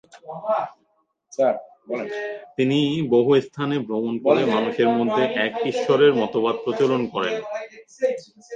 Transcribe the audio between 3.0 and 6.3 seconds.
বহু স্থানে ভ্রমণ করে মানুষের মধ্যে এক ঈশ্বরের